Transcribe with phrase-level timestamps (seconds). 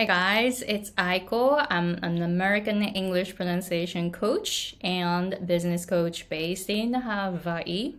[0.00, 1.66] Hey guys, it's Aiko.
[1.68, 7.96] I'm an American English pronunciation coach and business coach based in Hawaii.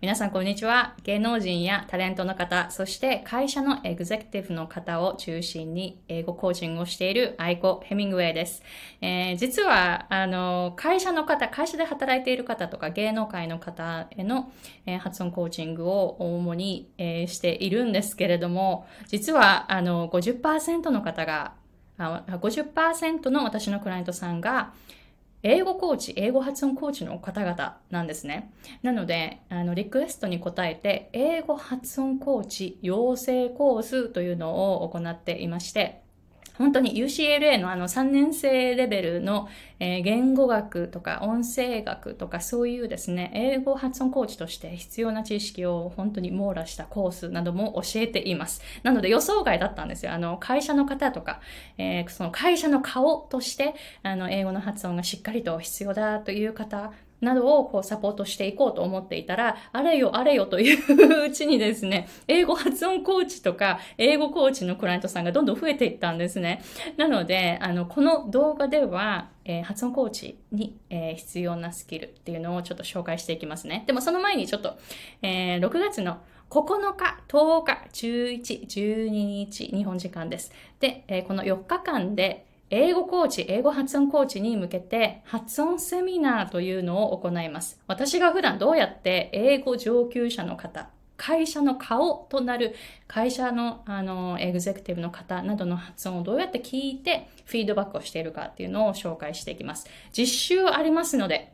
[0.00, 0.94] 皆さんこんにちは。
[1.04, 8.64] 芸能人やタレントの方、そして会社のエグゼクティブの方を中心に英語コーチングをしているアイコ・ヘミングウェイです。
[9.00, 14.50] えー、実は、あの、会社の方、会社で働いている方とか芸能界の方への、
[14.86, 21.52] えー、発音コーチングを主に、えー、しているんですけれども、実は、あの、50%の方が、
[21.98, 24.72] 50%の私のクライアントさんが、
[25.44, 28.52] 英語コーチ、英語発音コーチの方々なんですね。
[28.82, 36.02] なので、あの、リクエストに応えて、英語発音コーチ養成コースというのを行っていまして、
[36.58, 39.48] 本当に UCLA のあの3年生レベルの、
[39.80, 48.62] えー、言語学とか音声学とかそういうですね、英語発音コーチとして必要な知識を本当に網羅したコースなども教えています。
[48.82, 50.12] なので予想外だったんですよ。
[50.12, 51.40] あの、会社の方とか、
[51.78, 56.92] えー、その会社の顔として、あの、英語の発音がしっかりと必要だという方
[57.22, 66.62] などをこうサポートしていこうと思っていたら、あれよあれよ といううちにですね、英語発音コーチとか、英語コーチのクライアントさんがどんどん増えていったんですね。
[66.96, 73.84] なので、あの、この動画では、えー、発音コーチに、えー、必要なスキルっていうのをちょっと紹介していきますね。
[73.86, 74.76] でもその前にちょっと、
[75.22, 76.18] えー、6月の
[76.50, 80.52] 9日、10日、11、12日、日本時間です。
[80.80, 87.78] で、え、この4日間で、英語コーチ、英語発音コーチに向けて発音セミナーというのを行います。
[87.86, 92.74] 私が普段どうやって英語上級者の方、会社の顔となる
[93.06, 99.86] 会社のあのエグゼクティブの方などの発音をどうやって聞いてフィードバックをしているかっていうのを紹介していきます。
[100.10, 101.52] 実習ありますので、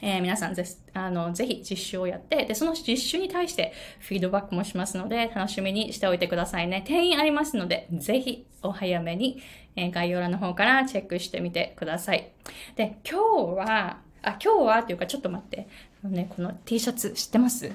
[0.00, 6.82] えー、皆さんぜあのぜひ実習をやって、で、その実習に対してフィードバックもしますので、楽しみにしておいてくださいね。
[6.86, 9.42] 定員ありますので、ぜひお早めに、
[9.78, 12.32] え、概要欄の方からチェックしてみてください。
[12.76, 13.18] で、今
[13.54, 15.68] 日は、あ、今日はっていうかちょっと待って。
[16.02, 17.72] ね、この T シャツ知ってます？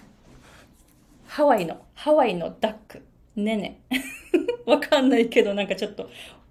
[1.27, 3.01] ハワイの、ハワイのダック。
[3.35, 3.81] ねね。
[4.65, 6.09] わかんないけど、なんかちょっと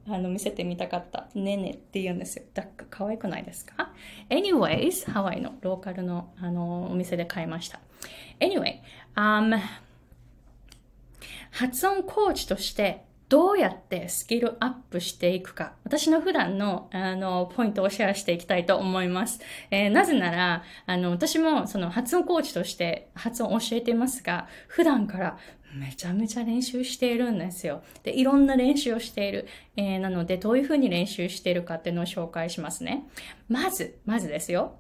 [0.09, 2.45] あの見せてみたかったねねって言うんですよ。
[2.55, 3.93] ダック可愛くないですか
[4.29, 7.81] ?anyways, ハワイのローカルのあのお店で買いました。
[8.41, 8.81] anyway,
[9.15, 9.59] um,
[11.53, 15.72] 発音コーチとしてどうやってスキルアップしていくか。
[15.84, 19.41] 私の普段の、あの、ポイントをシェアしていきたいと思います。
[19.70, 25.38] えー、なぜなら、あの、私もその発音コーチとして発音を教えていますが、普段から
[25.72, 27.82] めちゃめちゃ練習しているんですよ。
[28.03, 29.49] で、いろんな練習をしている。
[29.78, 33.09] えー、なので、どういうふうに練習しているかっていうのを紹介しますね。
[33.49, 34.76] まず、まずですよ。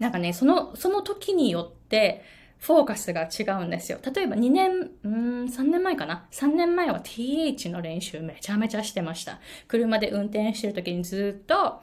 [0.00, 2.24] なんかね、その、その時によって、
[2.60, 3.98] フォーカスが違うんですよ。
[4.14, 9.40] 例えば2年、うん、3年前かな ?3 年前は TH の練習めちゃめちゃしてました。
[9.66, 11.82] 車で運転してる時にずっと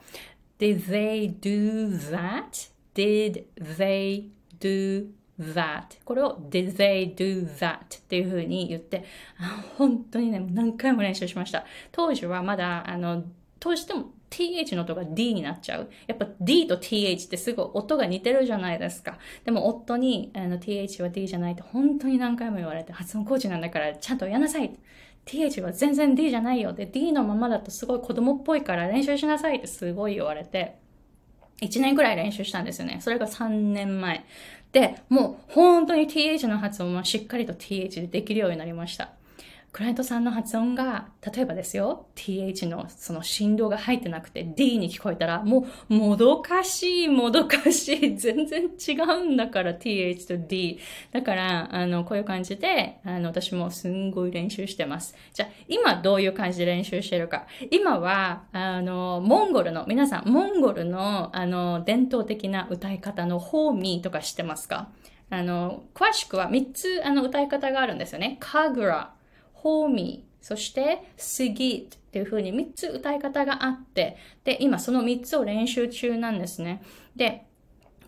[0.58, 4.28] Did they do that?Did they
[4.60, 5.98] do that?
[6.04, 7.76] これを did they do that?
[7.76, 9.04] っていう風に言って
[9.76, 13.24] 本当にね何回も練習しました当時はまだあの
[13.60, 15.90] 当時でも th の音が d になっちゃう。
[16.06, 19.18] やっぱ d と th ってすごい音が似てるじゃないですか。
[19.44, 24.76] でも夫にあの th は d じゃないって本当に何回も言われて発音コーチなんだからちゃんとやなさい。
[25.26, 26.72] th は全然 d じゃないよ。
[26.72, 30.76] で d のままだとすごい子供っぽいから練習しなさいってすごい言われて。
[31.60, 32.98] 1年くらい練習したんですよね。
[33.00, 34.24] それが3年前。
[34.70, 39.17] で、もう本当に th の発音はしっかりと th でできるようになりました。
[39.70, 50.78] クライアントさんの発音が、例えばですよ、th のその振動が入ってなくて d に聞こえたら、もうもどかしい、もどかしい、 全然違うんだから th と d。
[51.12, 55.14] だから、あの、こういう感じで、あの、私もすんごい練習してます。
[55.34, 57.46] じゃあ、今どういう感じで練習してるか。
[57.70, 64.88] 今は、あの、モンゴルの、皆さん、モンゴルの、あの、伝統的な歌い方のホーミーとか知ってますか？
[65.30, 68.38] あの、詳しくは3つ、あの、歌い方があるんですよね。
[68.40, 69.12] カグラ、
[69.62, 76.82] ホーミー、そしてスギーっていう風に3つ歌い方があって、で、今その3つを練習中なんですね。
[77.16, 77.46] で、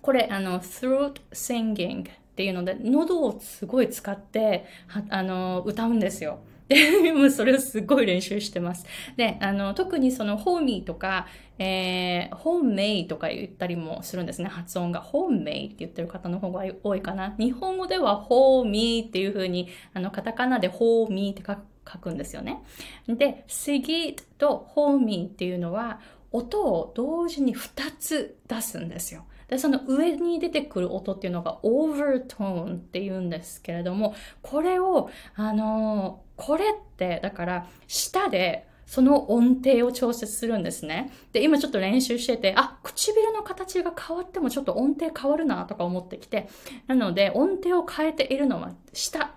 [0.00, 4.64] これ、あの、throat singing っていうので、喉をすごい使って、
[5.10, 6.40] あの、歌うんですよ。
[6.70, 8.86] で、 もうそれをすごい練習してます。
[9.16, 11.26] で、あの、特にその、ホーミーとか、
[11.58, 14.48] えー、ホーメイとか言ったりもするんですね。
[14.48, 15.00] 発音が。
[15.00, 17.34] ホーメイって言ってる方の方が多いかな。
[17.38, 22.62] 日本語ではホーミーっていう風に、あの、カタカナでホーミーって書くんですよね。
[23.08, 25.98] で、スギとホーミーっていうのは、
[26.30, 29.24] 音を同時に2つ出すんですよ。
[29.48, 41.12] で、その上に出てくる音っていうのがオーバートーンって言うんですけれども、これを、あのこれって、だから、下でその音程を調節するんですね。
[41.32, 46.48] で、今ちょっと練習してて、あ、唇の形が変わってもちょっと音程変わるなとか思ってきて、
[46.88, 49.34] なので音程を変えているのは下、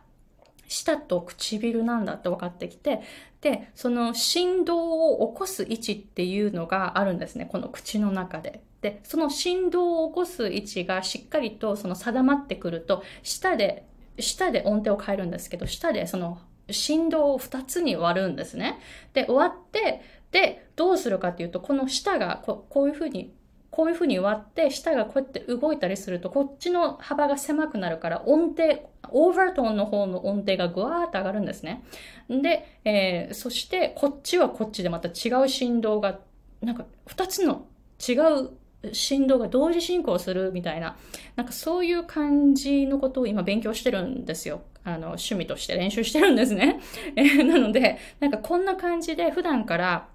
[0.68, 3.02] 舌と唇なんだって分かってきて、
[3.42, 7.46] で、その振動を起こす位置っていうのがあるんですね。
[7.46, 8.64] この口の中で。
[8.82, 13.86] で、その振動を起こす位置がしっかりとその定まってくると、舌で、
[14.18, 18.80] 舌で音程を変えるんですけど、舌でその振動を2つに割るんですね。
[19.14, 20.02] で、終わって、
[20.32, 23.34] で、どうするかっていうと、この舌がここういうふうに、
[23.70, 31.84] こういうふうに割って、舌がこうやって動いたりすると、こっちの幅が狭くなるから、音程、オーバートーンの方の音程がぐわーっと上がるんですね。
[32.30, 36.20] で、えー、そして、こっちはこっちでまた違う振動が、
[36.62, 37.66] なんか2つの
[38.08, 38.14] 違
[38.44, 38.50] う
[38.92, 40.98] 振動が同時進行するみたいな、
[41.36, 44.62] なんかそういう感じのことを今勉強してるんですよ。
[44.84, 46.80] あの、趣味として練習してるんですね。
[47.46, 50.08] なので、なんかこんな感じで普段から、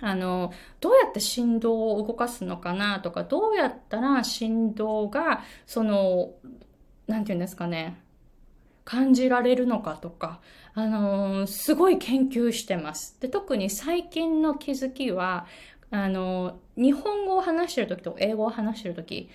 [0.00, 6.32] あの、どうやって振動を動かすのかなとか、どうやったら振動が、その、
[7.06, 8.00] なんて言うんですかね、
[8.84, 10.40] 感じられるのかとか、
[10.74, 13.18] あの、すごい研究してます。
[13.20, 15.46] で、特に最近の気づきは、
[15.90, 19.30] あの、日本語を話してるときと英語を話してるとき、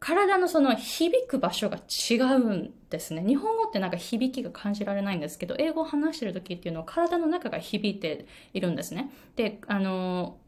[0.00, 3.24] 体のその響く場所が違うんですね。
[3.26, 9.10] 日本語ってなんか響きが感じられないんですけど、英語を話してる時っていうのは体の中が響いているんですね。
[9.36, 10.38] で、あの、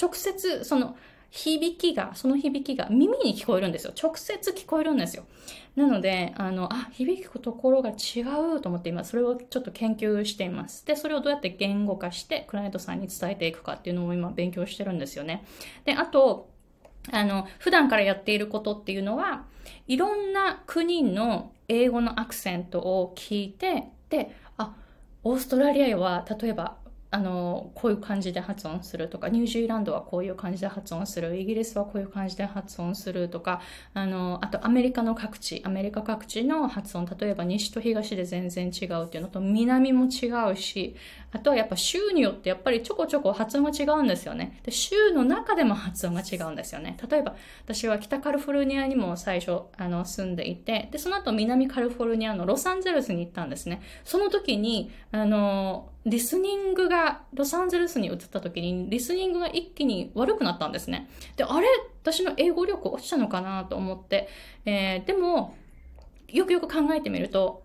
[0.00, 0.96] 直接その
[1.30, 3.92] 響きが、その響きが耳に聞こえるんですよ。
[4.00, 5.24] 直接聞こえるんですよ。
[5.76, 8.22] なので、あの、あ、響くところが違
[8.56, 10.86] うと思って今、それをちょっと研究しています。
[10.86, 15.44] で、それをどうやって言語化して、クライアントさんに伝えていくかっていうのを今勉強してるんですよね。
[15.84, 16.48] で、あと、
[17.10, 19.44] あの、普段からやっていることっていうのは、
[19.86, 24.74] いろんな国の英語のアクセントを聞いて、で、あ、
[25.24, 26.76] オーストラリアは、例えば、
[27.10, 33.62] あの、こういう感じで発音するとか、ニュージーランドはこういう感じで発音する、イギリスはこういう感じで発音するとか、
[33.94, 40.96] あの、あとアメリカの各地、アメリカ各地の発音、例えば西と東で全然違うっていうのと、南も違うし、
[41.32, 44.60] あとはやっぱ州によってやっぱりちょこちょこ発音が違うんですよね。
[44.64, 46.98] で、州の中でも発音が違うんですよね。
[47.10, 53.80] 例えば、私は北カリフォルニアにも最初、あの、住んでいて、で、その後南カリフォルニアのロサンゼルスに行ったんですね。
[54.04, 61.08] その時に、あの、リスニングが、ロサンゼルスに移った時に、リスニングが一気に悪くなったんですね。
[61.36, 61.66] で、あれ
[62.02, 64.28] 私の英語力落ちたのかなと思って、
[64.64, 65.56] えー、でも、
[66.28, 67.62] よくよく考えてみると、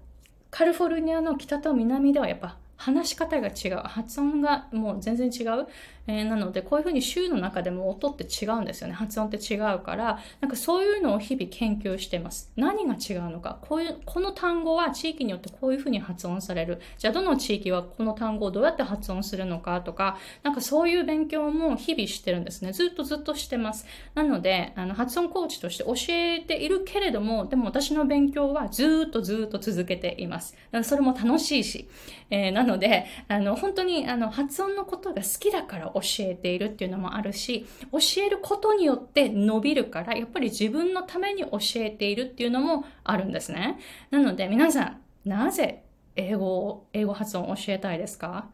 [0.51, 3.75] カリフォルニアの北と南ではやっぱ話し方が違う。
[3.78, 5.68] 発音がもう全然違う。
[6.07, 8.94] えー、なので、こういうふうに週の中でも音って違うんですよね。
[8.94, 12.51] 発音って違うから、なんかそういうのを日々研究してます。
[12.55, 13.59] 何が違うのか。
[13.61, 16.81] こういう、この単語は地域によってこういうふうに発音される。
[16.97, 22.73] じゃあ、どの地域はこの単語をどうやって発音するのかとか、なんかそういう勉強も日々してるんですね。
[22.73, 23.85] ずっとずっとしてます。
[24.13, 30.55] なので、あの、発音コーチとして教えているけれども、でも私の勉強はずっとずっと続けています。
[30.83, 31.88] それも楽しいし。
[32.29, 43.80] えー、なので、あの、本当に、あの、発音のことが好きだから教えているっていうのもあるし、教えることによって伸びるから、やっぱり自分のために教えているっていうのもあるんですね。
[44.12, 45.84] なので、皆さん、なぜ
[46.16, 48.50] 英語を、英語発音を教えたいですか？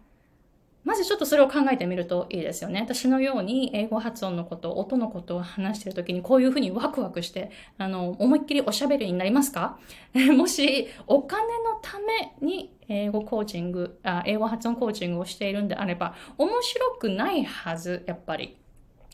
[0.85, 2.81] まずちょっとそれを考えてみるといいですよね。
[2.81, 9.77] 私のように英語発音のこと、音のことを話しているときにこういうふうにワクワクして、あの、思いっきりおしゃべりになりますか？
[10.35, 18.55] もし、お金のために英語コーチングあ、英語発音コーチングをしているんであれば、面白くないはず、やっぱり。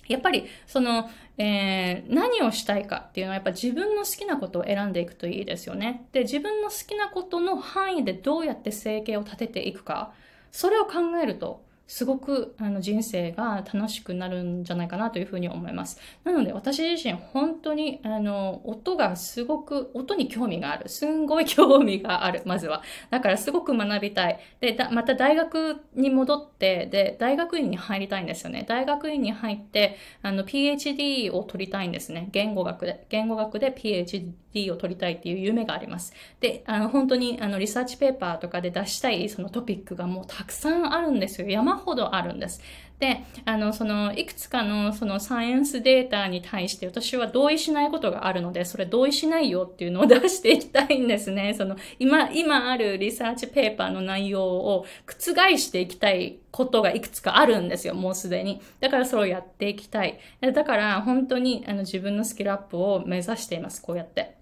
[0.08, 6.06] やっぱり、その、えー、何をしたいかっていうのはやっぱ自分の好きなことを選んでいくといいですよね。
[6.12, 10.14] で、自分の好きなことの範囲でどうやって生計を立てていくか。
[10.52, 16.00] それを考えると、すごくあの人生が楽しくなるんじゃないかなというふうに思います。
[16.24, 20.90] なので私自身本当にあの音がすごく音に興味がある。
[20.90, 22.42] すんごい興味がある。
[22.46, 22.82] まずは。
[23.12, 24.40] だからすごく学びたい。
[24.62, 28.66] で、また大学に戻って、で、大学院に入りたいんですよね。
[28.68, 32.30] 大学院に入ってあの PhD を取りたいんですね。
[32.32, 33.06] 言語学で。
[33.10, 34.32] 言語学で PhD
[34.72, 36.14] を取りたいっていう夢があります。
[36.40, 41.48] で、あの本当にあのリサーチペーパーとかで出したいそのトピックがもうたくさんあるんですよ。
[41.48, 42.62] 山ほどあるんです。
[43.00, 51.54] で、あの、その、いくつかの、その、サイエンスデータに対して、私は同意しないことがあるので、それ同意しないよっていうのを出していきたいんですね。
[51.60, 58.62] その、今、今あるリサーチペーパーの内容を覆していきたいことがいくつかあるんですよ、もうすでに。
[58.80, 60.18] だからそれをやっていきたい。
[60.40, 64.35] だから、本当に、あの、自分のスキルアップを目指しています、こうやって。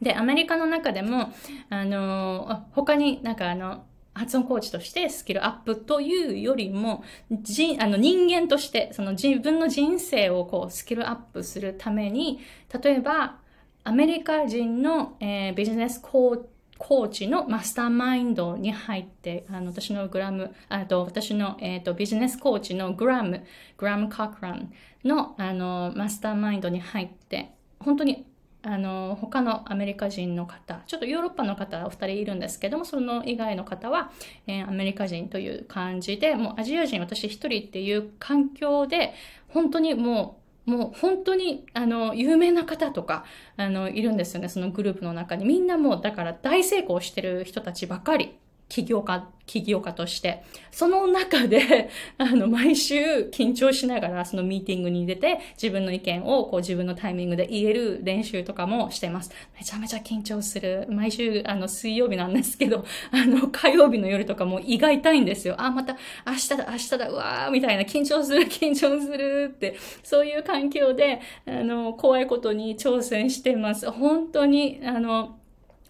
[0.00, 1.32] で、アメリカの中でも、
[1.70, 12.40] あの、他になんかあの、発音コーチとしてスキルアップというよりも、人あの人間として、その自分の人生をこうスキルアップするために、
[12.82, 13.38] 例えば、
[13.84, 16.40] アメリカ人の、えー、ビジネスコー
[16.78, 23.44] コーチのマスターマインドに入って、あの、私のグラム、あと、私の、えっ、ー、と、ビジネスコーチのグラム、
[23.76, 24.72] グラム・カクラン
[25.04, 27.50] の、あの、マスターマインドに入って、
[27.80, 28.26] 本当に
[28.68, 34.12] あの他のアメリカ人の方ちょっとヨーロッパの方お二人いるんですけどもその以外の方は、
[34.46, 39.14] えー、アメリカ人という感じでもうアジア人私一人っていう環境で
[39.48, 43.24] 本当にもうもう本当にあの有名な方とか
[43.56, 45.46] あのいるんですよねそのグループの中に。
[45.46, 48.36] みんなもうだから大成功してる人たちばかり。
[48.68, 59.30] 起業家、起業家として、その中で、 あの、毎週緊張しながらそのミーティングに出て、自分の意見をこう自分のタイミングで言える練習とかもしてます。
[59.58, 60.86] めちゃめちゃ緊張する。
[60.90, 65.54] 毎週、あの、水曜日なんですけど、 あの、火曜日の夜とかも胃が痛いんですよ。
[65.58, 65.96] あ、また、
[66.26, 73.90] 明日だ、明日だ、うわー、みたいな、緊張する、 緊張するって、そういう環境で、あの、怖いことに挑戦してます。
[73.90, 75.38] 本当に、あの、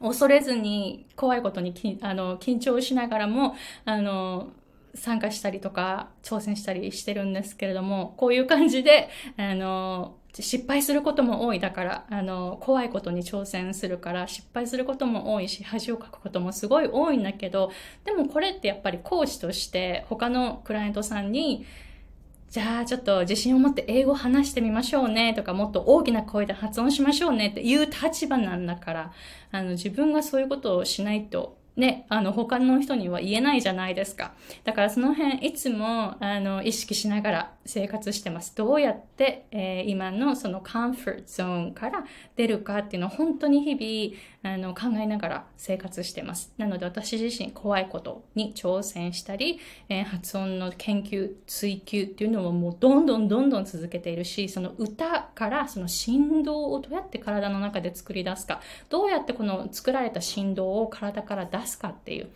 [0.00, 4.50] 恐れずに怖いことにきあの緊張しながらもあの
[4.94, 17.72] 参加したりとか挑戦したりしてるんですけれどもこういう感じであの失敗することも多いだからあの怖いことに挑戦するから失敗することも多いし恥をかくこともすごい多いんだけど
[18.04, 21.66] でもこれってやっぱりコーチとして他のクライアントさんに
[22.50, 29.12] じゃあちょっと自信を持って英語話してみましょうねとかもっと大きな声で発音しましょうねっていう立場なんだから、
[29.52, 34.34] あの自分がそういうことをしないとね、あの、他の人には言えないじゃないですか。
[34.64, 38.54] だからその辺、いつも、あの、意識しながら生活してます。
[38.56, 42.04] どうやって、えー、今のそのカンフォートゾーンから
[42.34, 46.52] 出るかっていうのを本当に日々、あの、考えながら生活してます。
[46.58, 62.28] なので私自身怖いことに挑戦したり、えー、発音の研究、追求っていうのをもうどんどんどんどん続けているし、その歌からその振動をどうやって体の中で作り出すか、どうやってこの作られた振動を体から出すすかっていう、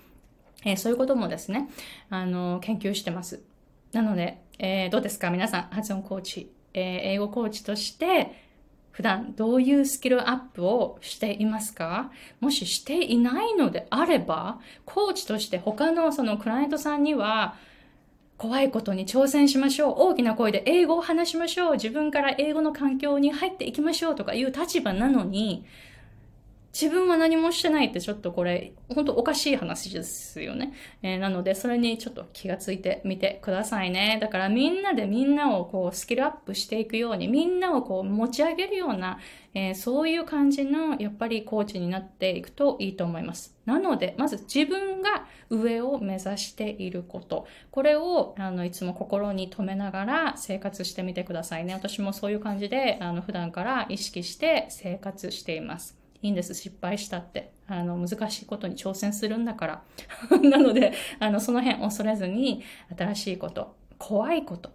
[0.65, 1.69] えー、そういうこともですね、
[2.09, 3.43] あの、研究してます。
[3.93, 5.31] なので、えー、どうですか？
[5.31, 6.83] 皆さん、発音コーチ、えー、
[7.15, 8.41] 英語コーチとして、
[8.93, 12.12] 普段どういうスキルアップをしていますか？
[12.41, 17.57] もししていないのであれば、コーチとして他のそのクライアントさんには、
[18.39, 19.95] 怖いことに挑戦しましょう。
[19.99, 21.73] 大きな声で英語を話しましょう。
[21.75, 25.65] 自分から英語の環境に入っていきましょうとかいう立場なのに、
[26.73, 30.73] 自分は何もしてないってちょっとこれ、本当おかしい話ですよね。
[31.02, 34.19] えー、なので、それにちょっと気がついてみてくださいね。
[34.23, 39.19] だからみんなでみんなをこうスキルアップしていくように、みんなをこう持ち上げるような、
[39.52, 43.55] えー、そういう感じのやっぱりコーチになっていくといいと思います。
[43.67, 47.47] なので、まず自分が上を目指していること。
[47.71, 51.75] これをあのいつも心に留めながら生活してみてくださいね。
[51.75, 56.01] 私もそういう感じであの普段から意識して生活しています。
[56.23, 56.55] いいんです。
[56.55, 57.52] 失敗したって。
[57.67, 59.83] あの、難しいことに挑戦するんだから。
[60.41, 62.62] なので、あの、その辺恐れずに、
[62.97, 64.71] 新しいこと、怖いこと、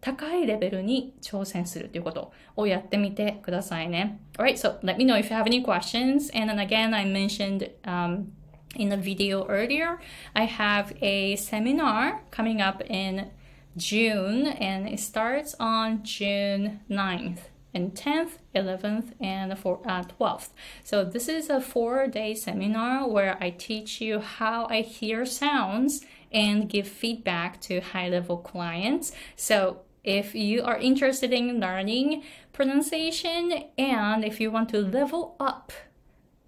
[0.00, 4.20] 高いレベルに挑戦するということをやってみてくださいね。
[4.36, 6.30] Alright, so let me know if you have any questions.
[6.34, 8.32] And then again, I mentioned um,
[8.76, 9.98] in the video earlier,
[10.34, 13.30] I have a seminar coming up in
[13.76, 17.51] June and it starts on June 9th.
[17.74, 20.50] And 10th, 11th, and for, uh, 12th.
[20.84, 26.68] So this is a four-day seminar where I teach you how I hear sounds and
[26.68, 29.12] give feedback to high-level clients.
[29.36, 35.72] So if you are interested in learning pronunciation and if you want to level up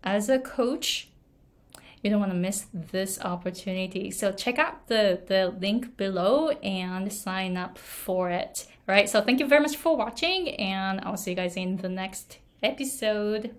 [0.02, 1.08] as a coach,
[2.02, 4.10] you don't want to miss this opportunity.
[4.10, 8.66] So check out the, the link below and sign up for it.
[8.86, 11.88] Right, so thank you very much for watching, and I'll see you guys in the
[11.88, 13.54] next episode.